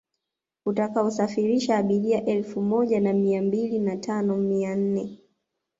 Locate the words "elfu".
2.25-2.61